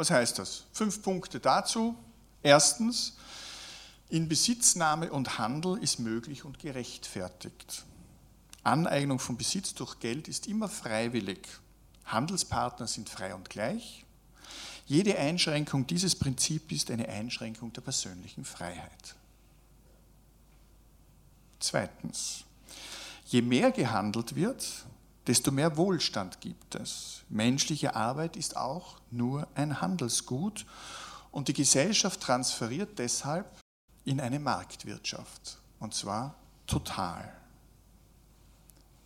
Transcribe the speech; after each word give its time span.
Was 0.00 0.10
heißt 0.10 0.38
das? 0.38 0.64
Fünf 0.72 1.02
Punkte 1.02 1.40
dazu. 1.40 1.94
Erstens, 2.42 3.18
in 4.08 4.30
Besitznahme 4.30 5.12
und 5.12 5.38
Handel 5.38 5.76
ist 5.76 5.98
möglich 5.98 6.46
und 6.46 6.58
gerechtfertigt. 6.58 7.84
Aneignung 8.62 9.18
von 9.18 9.36
Besitz 9.36 9.74
durch 9.74 9.98
Geld 10.00 10.26
ist 10.26 10.46
immer 10.46 10.70
freiwillig. 10.70 11.46
Handelspartner 12.06 12.86
sind 12.86 13.10
frei 13.10 13.34
und 13.34 13.50
gleich. 13.50 14.06
Jede 14.86 15.18
Einschränkung 15.18 15.86
dieses 15.86 16.16
Prinzips 16.16 16.72
ist 16.72 16.90
eine 16.90 17.06
Einschränkung 17.06 17.70
der 17.74 17.82
persönlichen 17.82 18.46
Freiheit. 18.46 19.16
Zweitens, 21.58 22.44
je 23.26 23.42
mehr 23.42 23.70
gehandelt 23.70 24.34
wird, 24.34 24.66
desto 25.26 25.50
mehr 25.50 25.76
Wohlstand 25.76 26.40
gibt 26.40 26.74
es. 26.74 27.22
Menschliche 27.28 27.94
Arbeit 27.94 28.36
ist 28.36 28.56
auch 28.56 28.96
nur 29.10 29.46
ein 29.54 29.80
Handelsgut 29.80 30.66
und 31.30 31.48
die 31.48 31.52
Gesellschaft 31.52 32.20
transferiert 32.20 32.98
deshalb 32.98 33.46
in 34.04 34.20
eine 34.20 34.40
Marktwirtschaft, 34.40 35.58
und 35.78 35.94
zwar 35.94 36.34
total. 36.66 37.32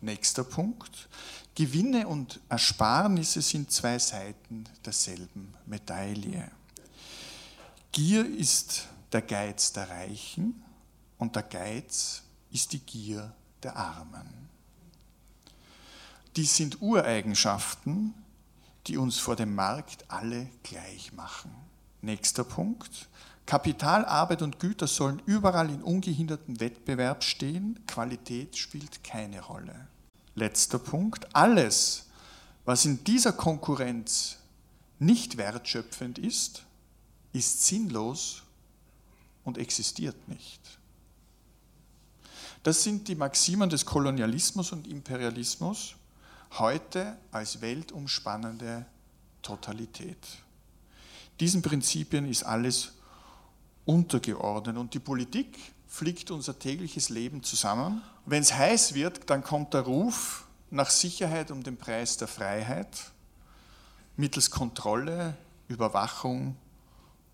Nächster 0.01 0.43
Punkt. 0.43 1.09
Gewinne 1.55 2.07
und 2.07 2.39
Ersparnisse 2.49 3.41
sind 3.41 3.71
zwei 3.71 3.97
Seiten 3.97 4.65
derselben 4.85 5.53
Medaille. 5.65 6.51
Gier 7.91 8.25
ist 8.25 8.87
der 9.11 9.21
Geiz 9.21 9.71
der 9.71 9.89
Reichen 9.89 10.63
und 11.17 11.35
der 11.35 11.43
Geiz 11.43 12.23
ist 12.51 12.73
die 12.73 12.79
Gier 12.79 13.33
der 13.63 13.75
Armen. 13.77 14.49
Dies 16.35 16.57
sind 16.57 16.81
Ureigenschaften, 16.81 18.13
die 18.87 18.97
uns 18.97 19.17
vor 19.17 19.37
dem 19.37 19.55
Markt 19.55 20.03
alle 20.09 20.49
gleich 20.63 21.13
machen. 21.13 21.51
Nächster 22.01 22.43
Punkt. 22.43 23.07
Kapital, 23.45 24.03
Arbeit 24.05 24.41
und 24.41 24.59
Güter 24.59 24.87
sollen 24.87 25.21
überall 25.25 25.69
in 25.69 25.81
ungehindertem 25.81 26.59
Wettbewerb 26.59 27.23
stehen. 27.23 27.79
Qualität 27.87 28.57
spielt 28.57 29.03
keine 29.03 29.39
Rolle. 29.41 29.87
Letzter 30.33 30.79
Punkt. 30.79 31.33
Alles, 31.33 32.07
was 32.65 32.83
in 32.83 33.03
dieser 33.05 33.31
Konkurrenz 33.31 34.37
nicht 34.99 35.37
wertschöpfend 35.37 36.19
ist, 36.19 36.63
ist 37.31 37.65
sinnlos 37.65 38.43
und 39.45 39.57
existiert 39.57 40.27
nicht. 40.27 40.59
Das 42.63 42.83
sind 42.83 43.07
die 43.07 43.15
Maximen 43.15 43.69
des 43.69 43.85
Kolonialismus 43.85 44.71
und 44.71 44.87
Imperialismus 44.87 45.95
heute 46.59 47.17
als 47.31 47.61
weltumspannende 47.61 48.85
Totalität. 49.41 50.17
Diesen 51.39 51.61
Prinzipien 51.61 52.29
ist 52.29 52.43
alles 52.43 52.93
untergeordnet 53.85 54.77
und 54.77 54.93
die 54.93 54.99
Politik 54.99 55.57
fliegt 55.87 56.31
unser 56.31 56.57
tägliches 56.57 57.09
Leben 57.09 57.43
zusammen. 57.43 58.01
Wenn 58.25 58.41
es 58.41 58.53
heiß 58.53 58.93
wird, 58.93 59.29
dann 59.29 59.43
kommt 59.43 59.73
der 59.73 59.81
Ruf 59.81 60.47
nach 60.71 60.89
Sicherheit 60.89 61.51
um 61.51 61.63
den 61.63 61.77
Preis 61.77 62.17
der 62.17 62.27
Freiheit 62.27 63.11
mittels 64.17 64.49
Kontrolle, 64.49 65.35
Überwachung 65.67 66.55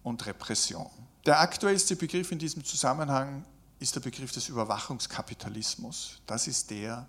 und 0.03 0.25
Repression. 0.25 0.89
Der 1.25 1.39
aktuellste 1.39 1.95
Begriff 1.95 2.31
in 2.31 2.39
diesem 2.39 2.63
Zusammenhang 2.63 3.45
ist 3.79 3.95
der 3.95 3.99
Begriff 3.99 4.31
des 4.31 4.49
Überwachungskapitalismus. 4.49 6.19
Das 6.25 6.47
ist 6.47 6.71
der, 6.71 7.07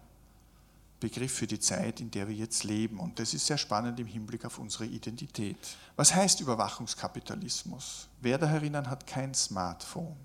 Begriff 1.02 1.32
für 1.32 1.48
die 1.48 1.58
Zeit, 1.58 2.00
in 2.00 2.10
der 2.12 2.28
wir 2.28 2.34
jetzt 2.34 2.62
leben. 2.62 3.00
Und 3.00 3.18
das 3.18 3.34
ist 3.34 3.46
sehr 3.46 3.58
spannend 3.58 3.98
im 3.98 4.06
Hinblick 4.06 4.44
auf 4.44 4.58
unsere 4.58 4.86
Identität. 4.86 5.56
Was 5.96 6.14
heißt 6.14 6.40
Überwachungskapitalismus? 6.40 8.08
Wer 8.20 8.38
da 8.38 8.46
herinnen 8.46 8.88
hat 8.88 9.06
kein 9.06 9.34
Smartphone? 9.34 10.16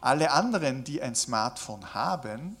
Alle 0.00 0.32
anderen, 0.32 0.82
die 0.82 1.00
ein 1.00 1.14
Smartphone 1.14 1.94
haben, 1.94 2.56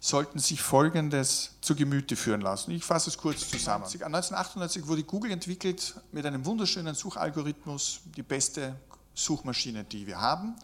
sollten 0.00 0.38
sich 0.38 0.62
Folgendes 0.62 1.56
zu 1.60 1.74
Gemüte 1.74 2.16
führen 2.16 2.40
lassen. 2.40 2.70
Ich 2.70 2.84
fasse 2.84 3.10
es 3.10 3.18
kurz 3.18 3.48
zusammen. 3.50 3.84
1998 3.84 4.86
wurde 4.86 5.04
Google 5.04 5.32
entwickelt 5.32 5.96
mit 6.12 6.24
einem 6.24 6.46
wunderschönen 6.46 6.94
Suchalgorithmus, 6.94 8.00
die 8.16 8.22
beste 8.22 8.76
Suchmaschine, 9.14 9.84
die 9.84 10.06
wir 10.06 10.18
haben. 10.18 10.54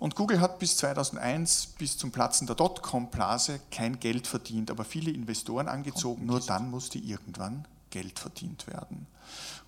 Und 0.00 0.16
Google 0.16 0.40
hat 0.40 0.58
bis 0.58 0.78
2001, 0.78 1.74
bis 1.78 1.96
zum 1.98 2.10
Platzen 2.10 2.46
der 2.46 2.56
Dotcom-Blase, 2.56 3.60
kein 3.70 4.00
Geld 4.00 4.26
verdient, 4.26 4.70
aber 4.70 4.84
viele 4.84 5.10
Investoren 5.10 5.68
angezogen. 5.68 6.24
Nur 6.24 6.40
dann 6.40 6.70
musste 6.70 6.98
irgendwann 6.98 7.66
Geld 7.90 8.18
verdient 8.18 8.66
werden. 8.66 9.06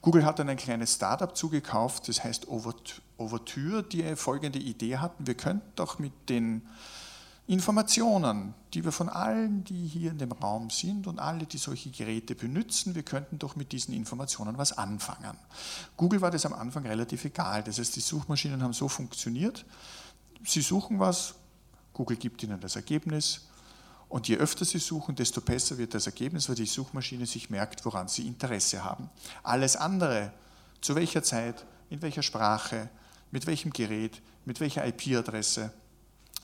Google 0.00 0.24
hat 0.24 0.38
dann 0.38 0.48
ein 0.48 0.56
kleines 0.56 0.94
Startup 0.94 1.36
zugekauft, 1.36 2.08
das 2.08 2.24
heißt 2.24 2.48
Overture, 2.48 3.82
die 3.82 4.16
folgende 4.16 4.58
Idee 4.58 4.96
hatten, 4.96 5.26
wir 5.26 5.34
könnten 5.34 5.70
doch 5.76 5.98
mit 5.98 6.12
den 6.28 6.62
Informationen, 7.46 8.54
die 8.72 8.84
wir 8.84 8.92
von 8.92 9.08
allen, 9.08 9.64
die 9.64 9.86
hier 9.86 10.12
in 10.12 10.18
dem 10.18 10.32
Raum 10.32 10.70
sind 10.70 11.06
und 11.08 11.18
alle, 11.18 11.44
die 11.44 11.58
solche 11.58 11.90
Geräte 11.90 12.34
benutzen, 12.34 12.94
wir 12.94 13.02
könnten 13.02 13.38
doch 13.38 13.54
mit 13.56 13.72
diesen 13.72 13.92
Informationen 13.92 14.56
was 14.56 14.78
anfangen. 14.78 15.36
Google 15.96 16.22
war 16.22 16.30
das 16.30 16.46
am 16.46 16.54
Anfang 16.54 16.86
relativ 16.86 17.24
egal, 17.24 17.62
das 17.64 17.78
heißt, 17.78 17.96
die 17.96 18.00
Suchmaschinen 18.00 18.62
haben 18.62 18.72
so 18.72 18.88
funktioniert, 18.88 19.66
Sie 20.44 20.60
suchen 20.60 20.98
was, 20.98 21.34
Google 21.92 22.16
gibt 22.16 22.42
Ihnen 22.42 22.60
das 22.60 22.76
Ergebnis 22.76 23.48
und 24.08 24.28
je 24.28 24.36
öfter 24.36 24.64
Sie 24.64 24.78
suchen, 24.78 25.14
desto 25.14 25.40
besser 25.40 25.78
wird 25.78 25.94
das 25.94 26.06
Ergebnis, 26.06 26.48
weil 26.48 26.56
die 26.56 26.66
Suchmaschine 26.66 27.26
sich 27.26 27.50
merkt, 27.50 27.84
woran 27.84 28.08
Sie 28.08 28.26
Interesse 28.26 28.84
haben. 28.84 29.08
Alles 29.42 29.76
andere, 29.76 30.32
zu 30.80 30.94
welcher 30.94 31.22
Zeit, 31.22 31.64
in 31.90 32.02
welcher 32.02 32.22
Sprache, 32.22 32.88
mit 33.30 33.46
welchem 33.46 33.72
Gerät, 33.72 34.20
mit 34.44 34.60
welcher 34.60 34.86
IP-Adresse, 34.86 35.72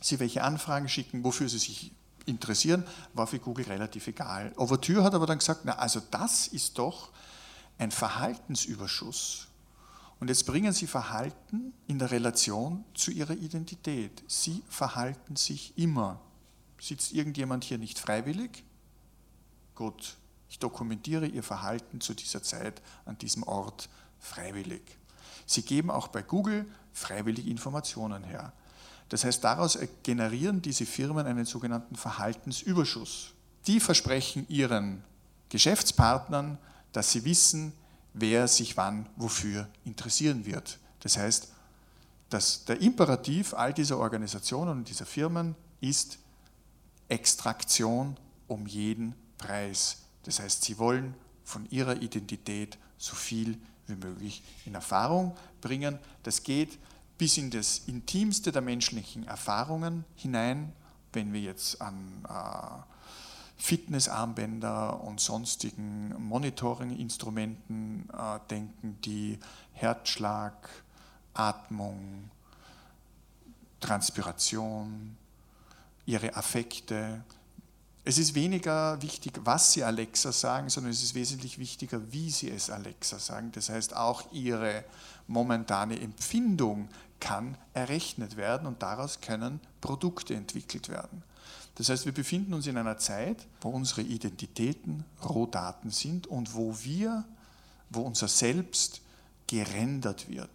Sie 0.01 0.21
welche 0.21 0.45
Anfragen 0.45 0.89
schicken, 0.89 1.25
wofür 1.25 1.49
Sie 1.49 1.59
sich 1.59 1.93
interessieren, 2.27 2.85
war 3.15 3.27
für 3.27 3.41
Google 3.41 3.65
relativ 3.67 4.07
egal. 4.07 4.53
Overture 4.57 5.03
hat 5.03 5.15
aber 5.15 5.27
dann 5.27 5.39
gesagt, 5.39 5.63
na 5.65 5.73
also 5.73 6.01
das 6.11 6.47
ist 6.47 6.79
doch 6.79 7.11
ein 7.79 7.91
Verhaltensüberschuss. 7.91 9.48
Und 10.21 10.29
jetzt 10.29 10.47
bringen 10.47 10.73
sie 10.73 10.87
Verhalten 10.87 11.73
in 11.87 11.99
der 11.99 12.11
Relation 12.11 12.85
zu 12.95 13.11
ihrer 13.11 13.35
Identität. 13.35 14.23
Sie 14.27 14.63
verhalten 14.69 15.37
sich 15.37 15.77
immer. 15.79 16.21
Sitzt 16.81 17.13
irgendjemand 17.13 17.65
hier 17.65 17.79
nicht 17.79 17.99
freiwillig? 17.99 18.65
Gut, 19.75 20.17
ich 20.49 20.59
dokumentiere 20.59 21.27
ihr 21.27 21.43
Verhalten 21.43 22.01
zu 22.01 22.15
dieser 22.15 22.43
Zeit 22.43 22.83
an 23.05 23.17
diesem 23.19 23.45
Ort 23.45 23.89
freiwillig. 24.19 24.83
Sie 25.47 25.63
geben 25.63 25.91
auch 25.91 26.09
bei 26.09 26.23
Google 26.23 26.67
freiwillig 26.93 27.47
Informationen 27.47 28.25
her. 28.25 28.53
Das 29.09 29.25
heißt, 29.25 29.43
daraus 29.43 29.79
generieren 30.03 30.61
diese 30.61 30.85
Firmen 30.85 31.27
einen 31.27 31.45
sogenannten 31.45 31.97
Verhaltensüberschuss. 31.97 33.33
Die 33.67 33.81
versprechen 33.81 34.47
ihren 34.49 35.03
Geschäftspartnern, 35.49 36.59
dass 36.93 37.13
sie 37.13 37.25
wissen, 37.25 37.73
wer 38.21 38.49
sich 38.49 38.77
wann 38.77 39.09
wofür 39.17 39.69
interessieren 39.85 40.45
wird. 40.47 40.79
Das 41.01 41.17
heißt, 41.17 41.53
dass 42.31 42.65
der 42.65 42.81
Imperativ 42.81 43.55
all 43.55 43.73
dieser 43.73 43.99
Organisationen 43.99 44.79
und 44.79 44.89
dieser 44.89 45.07
Firmen 45.07 45.55
ist 45.81 46.19
Extraktion 47.09 48.17
um 48.47 48.67
jeden 48.67 49.15
Preis. 49.39 49.99
Das 50.25 50.41
heißt, 50.41 50.63
sie 50.65 50.79
wollen 50.79 51.15
von 51.45 51.69
ihrer 51.71 52.03
Identität 52.03 52.77
so 52.99 53.15
viel 53.15 53.59
wie 53.87 53.95
möglich 53.95 54.43
in 54.67 54.75
Erfahrung 54.75 55.37
bringen. 55.61 55.99
Das 56.23 56.43
geht 56.43 56.79
bis 57.17 57.39
in 57.39 57.51
das 57.51 57.83
Intimste 57.87 58.53
der 58.53 58.63
menschlichen 58.63 59.27
Erfahrungen 59.27 60.05
hinein, 60.15 60.73
wenn 61.13 61.33
wir 61.33 61.41
jetzt 61.41 61.81
an 61.81 62.25
äh, 62.29 62.98
Fitnessarmbänder 63.59 65.03
und 65.03 65.21
sonstigen 65.21 66.15
Monitoring-Instrumenten 66.19 68.09
äh, 68.13 68.39
denken, 68.49 68.99
die 69.05 69.39
Herzschlag, 69.73 70.69
Atmung, 71.35 72.31
Transpiration, 73.81 75.17
ihre 76.07 76.35
Affekte. 76.37 77.23
Es 78.05 78.17
ist 78.17 78.35
weniger 78.35 79.03
wichtig, 79.03 79.41
was 79.45 79.73
Sie 79.73 79.85
Alexa 79.85 80.33
sagen, 80.33 80.71
sondern 80.71 80.93
es 80.93 81.03
ist 81.03 81.15
wesentlich 81.15 81.59
wichtiger, 81.59 82.01
wie 82.13 82.31
Sie 82.31 82.51
es 82.51 82.71
Alexa 82.71 83.19
sagen. 83.19 83.53
Das 83.53 83.69
heißt, 83.69 83.95
auch 83.95 84.33
Ihre 84.33 84.85
momentane 85.27 86.01
Empfindung 86.01 86.89
kann 87.21 87.59
errechnet 87.75 88.37
werden 88.37 88.67
und 88.67 88.83
daraus 88.83 89.21
können 89.21 89.61
Produkte 89.81 90.35
entwickelt 90.35 90.89
werden. 90.89 91.23
Das 91.79 91.89
heißt, 91.89 92.07
wir 92.07 92.13
befinden 92.13 92.55
uns 92.55 92.67
in 92.67 92.77
einer 92.77 92.99
Zeit, 92.99 93.47
wo 93.61 93.69
unsere 93.69 94.03
Identitäten 94.03 95.05
Rohdaten 95.25 95.93
sind 95.93 96.27
und 96.27 96.55
wo 96.55 96.77
wir, 96.83 97.25
wo 97.89 98.01
unser 98.01 98.27
Selbst 98.27 99.01
gerendert 99.47 100.29
wird. 100.29 100.51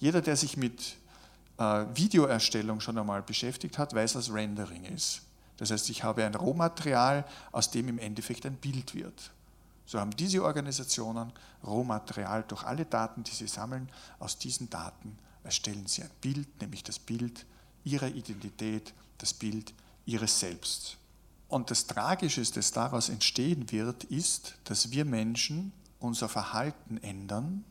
Jeder, 0.00 0.20
der 0.20 0.36
sich 0.36 0.56
mit 0.56 0.96
äh, 1.58 1.84
Videoerstellung 1.94 2.80
schon 2.80 2.98
einmal 2.98 3.22
beschäftigt 3.22 3.78
hat, 3.78 3.94
weiß, 3.94 4.16
was 4.16 4.32
Rendering 4.32 4.84
ist. 4.84 5.22
Das 5.58 5.70
heißt, 5.70 5.90
ich 5.90 6.02
habe 6.02 6.24
ein 6.24 6.34
Rohmaterial, 6.34 7.24
aus 7.52 7.70
dem 7.70 7.88
im 7.88 7.98
Endeffekt 7.98 8.44
ein 8.44 8.56
Bild 8.56 8.96
wird. 8.96 9.30
so 9.86 10.00
haben 10.00 10.10
diese 10.10 10.42
Organisationen 10.42 11.32
Rohmaterial 11.64 12.42
durch 12.48 12.64
alle 12.64 12.84
Daten, 12.84 13.22
die 13.22 13.30
sie 13.30 13.46
sammeln. 13.46 13.88
Aus 14.18 14.38
diesen 14.38 14.68
Daten 14.68 15.18
erstellen 15.44 15.86
sie 15.86 16.02
ein 16.02 16.10
Bild, 16.20 16.60
nämlich 16.60 16.82
das 16.82 16.98
Bild 16.98 17.46
ihrer 17.84 18.08
Identität, 18.08 18.92
das 19.18 19.32
Bild 19.32 19.72
ihres 20.08 20.40
Selbst. 20.40 20.96
Und 21.48 21.70
das 21.70 21.86
Tragische, 21.86 22.42
das 22.42 22.72
daraus 22.72 23.08
entstehen 23.08 23.70
wird, 23.70 24.04
ist, 24.04 24.54
dass 24.64 24.90
wir 24.90 25.04
Menschen 25.04 25.72
unser 26.00 26.28
Verhalten 26.28 26.98
ändern, 26.98 27.64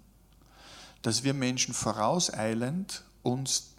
dass 1.02 1.24
wir 1.24 1.34
Menschen 1.34 1.74
vorauseilend 1.74 3.04
uns 3.24 3.74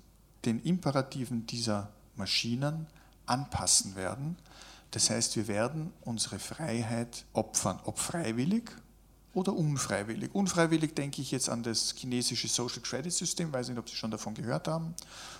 den 0.45 0.61
Imperativen 0.63 1.47
dieser 1.47 1.91
Maschinen 2.17 2.87
anpassen 3.27 3.97
werden. 3.97 4.37
Das 4.91 5.11
heißt, 5.11 5.37
wir 5.37 5.49
werden 5.49 5.93
unsere 6.03 6.39
Freiheit 6.39 7.25
opfern, 7.33 7.81
ob 7.85 7.99
freiwillig 7.99 8.71
oder 9.35 9.53
unfreiwillig. 9.53 10.35
Unfreiwillig 10.35 10.95
denke 10.95 11.21
ich 11.21 11.31
jetzt 11.31 11.49
an 11.49 11.63
das 11.63 11.95
chinesische 11.97 12.49
Social 12.49 12.81
Credit 12.81 13.13
System, 13.13 13.53
weiß 13.53 13.69
nicht, 13.69 13.79
ob 13.79 13.89
Sie 13.89 13.97
schon 13.97 14.11
davon 14.11 14.35
gehört 14.35 14.69
haben, 14.69 14.95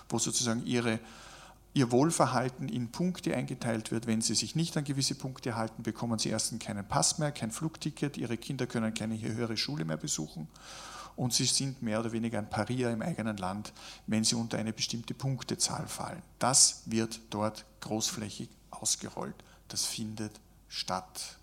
wo 0.09 0.19
sozusagen 0.19 0.65
ihre 0.65 0.99
ihr 1.73 1.91
Wohlverhalten 1.91 2.67
in 2.67 2.91
Punkte 2.91 3.35
eingeteilt 3.35 3.91
wird. 3.91 4.07
Wenn 4.07 4.21
sie 4.21 4.35
sich 4.35 4.55
nicht 4.55 4.75
an 4.77 4.83
gewisse 4.83 5.15
Punkte 5.15 5.55
halten, 5.55 5.83
bekommen 5.83 6.19
sie 6.19 6.29
erstens 6.29 6.63
keinen 6.63 6.87
Pass 6.87 7.19
mehr, 7.19 7.31
kein 7.31 7.51
Flugticket, 7.51 8.17
ihre 8.17 8.37
Kinder 8.37 8.67
können 8.67 8.93
keine 8.93 9.19
höhere 9.21 9.57
Schule 9.57 9.85
mehr 9.85 9.97
besuchen 9.97 10.47
und 11.19 11.33
sie 11.33 11.43
sind 11.43 11.81
mehr 11.81 11.99
oder 11.99 12.13
weniger 12.13 12.39
ein 12.39 12.49
Paria 12.49 12.89
im 12.91 13.01
eigenen 13.01 13.35
Land, 13.35 13.73
wenn 14.07 14.23
sie 14.23 14.35
unter 14.35 14.57
eine 14.57 14.71
bestimmte 14.71 15.13
Punktezahl 15.13 15.85
fallen. 15.85 16.21
Das 16.39 16.83
wird 16.85 17.19
dort 17.29 17.65
großflächig 17.81 18.47
ausgerollt. 18.71 19.35
Das 19.67 19.83
findet 19.83 20.39
statt. 20.69 21.37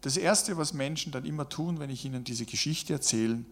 Das 0.00 0.16
Erste, 0.16 0.56
was 0.56 0.72
Menschen 0.72 1.12
dann 1.12 1.26
immer 1.26 1.46
tun, 1.46 1.78
wenn 1.78 1.90
ich 1.90 2.06
ihnen 2.06 2.24
diese 2.24 2.46
Geschichte 2.46 2.94
erzähle, 2.94 3.44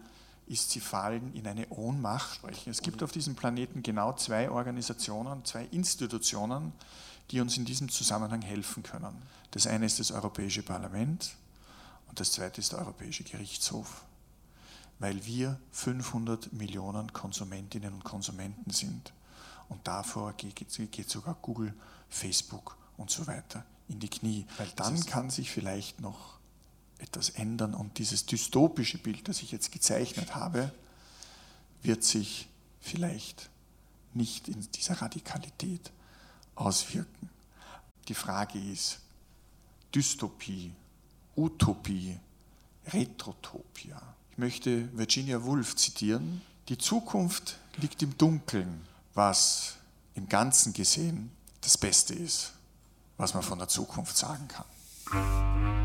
ist, 0.47 0.71
sie 0.71 0.79
fallen 0.79 1.33
in 1.33 1.47
eine 1.47 1.67
Ohnmacht. 1.69 2.39
Es 2.65 2.81
gibt 2.81 3.03
auf 3.03 3.11
diesem 3.11 3.35
Planeten 3.35 3.83
genau 3.83 4.13
zwei 4.13 4.49
Organisationen, 4.49 5.45
zwei 5.45 5.65
Institutionen, 5.65 6.73
die 7.31 7.41
uns 7.41 7.57
in 7.57 7.65
diesem 7.65 7.89
Zusammenhang 7.89 8.41
helfen 8.41 8.83
können. 8.83 9.21
Das 9.51 9.67
eine 9.67 9.85
ist 9.85 9.99
das 9.99 10.11
Europäische 10.11 10.63
Parlament 10.63 11.35
und 12.07 12.19
das 12.19 12.31
zweite 12.31 12.61
ist 12.61 12.71
der 12.71 12.79
Europäische 12.79 13.23
Gerichtshof, 13.23 14.03
weil 14.99 15.25
wir 15.25 15.59
500 15.71 16.53
Millionen 16.53 17.11
Konsumentinnen 17.11 17.93
und 17.93 18.03
Konsumenten 18.03 18.71
sind. 18.71 19.13
Und 19.69 19.85
davor 19.85 20.33
geht 20.33 21.09
sogar 21.09 21.35
Google, 21.41 21.73
Facebook 22.09 22.77
und 22.95 23.11
so 23.11 23.27
weiter 23.27 23.65
in 23.89 23.99
die 23.99 24.09
Knie. 24.09 24.45
Weil 24.57 24.69
dann 24.75 25.05
kann 25.05 25.29
sich 25.29 25.51
vielleicht 25.51 25.99
noch 25.99 26.37
etwas 26.99 27.29
ändern 27.29 27.73
und 27.73 27.97
dieses 27.97 28.25
dystopische 28.25 28.97
Bild, 28.97 29.27
das 29.27 29.41
ich 29.41 29.51
jetzt 29.51 29.71
gezeichnet 29.71 30.35
habe, 30.35 30.71
wird 31.83 32.03
sich 32.03 32.47
vielleicht 32.81 33.49
nicht 34.13 34.47
in 34.47 34.67
dieser 34.71 35.01
Radikalität 35.01 35.91
auswirken. 36.55 37.29
Die 38.07 38.13
Frage 38.13 38.59
ist, 38.59 38.99
Dystopie, 39.93 40.73
Utopie, 41.35 42.19
Retrotopia. 42.87 44.01
Ich 44.31 44.37
möchte 44.37 44.97
Virginia 44.97 45.43
Woolf 45.43 45.75
zitieren. 45.75 46.41
Die 46.69 46.77
Zukunft 46.77 47.57
liegt 47.77 48.01
im 48.01 48.17
Dunkeln, 48.17 48.85
was 49.13 49.75
im 50.15 50.27
Ganzen 50.27 50.73
gesehen 50.73 51.31
das 51.61 51.77
Beste 51.77 52.13
ist, 52.13 52.53
was 53.17 53.33
man 53.33 53.43
von 53.43 53.59
der 53.59 53.67
Zukunft 53.67 54.17
sagen 54.17 54.47
kann. 54.47 55.76